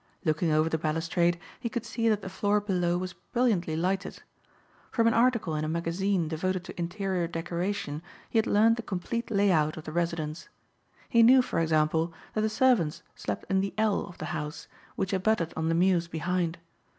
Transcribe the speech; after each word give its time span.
Looking 0.25 0.49
over 0.51 0.67
the 0.67 0.79
balustrade, 0.79 1.39
he 1.59 1.69
could 1.69 1.85
see 1.85 2.09
that 2.09 2.23
the 2.23 2.27
floor 2.29 2.59
below 2.59 2.97
was 2.97 3.13
brilliantly 3.13 3.75
lighted. 3.75 4.23
From 4.89 5.05
an 5.05 5.13
article 5.13 5.53
in 5.53 5.63
a 5.63 5.67
magazine 5.69 6.27
devoted 6.27 6.63
to 6.63 6.79
interior 6.79 7.27
decoration 7.27 8.01
he 8.27 8.39
had 8.39 8.47
learned 8.47 8.77
the 8.77 8.81
complete 8.81 9.29
lay 9.29 9.51
out 9.51 9.77
of 9.77 9.83
the 9.83 9.91
residence. 9.91 10.49
He 11.07 11.21
knew, 11.21 11.43
for 11.43 11.59
example, 11.59 12.11
that 12.33 12.41
the 12.41 12.49
servants 12.49 13.03
slept 13.13 13.45
in 13.47 13.61
the 13.61 13.75
"el" 13.77 14.07
of 14.07 14.17
the 14.17 14.25
house 14.33 14.67
which 14.95 15.13
abutted 15.13 15.53
on 15.55 15.69
the 15.69 15.75
mews 15.75 16.07
behind. 16.07 16.57